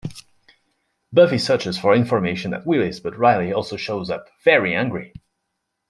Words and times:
Buffy 1.13 1.37
searches 1.37 1.77
for 1.77 1.93
information 1.93 2.55
at 2.55 2.65
Willy's 2.65 2.99
but 2.99 3.15
Riley 3.19 3.53
also 3.53 3.77
shows 3.77 4.09
up, 4.09 4.25
very 4.43 4.73
angry. 4.75 5.13